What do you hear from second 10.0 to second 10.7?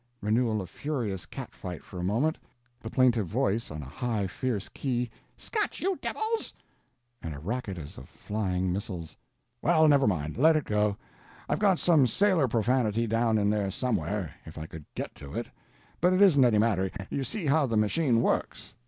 mind—let it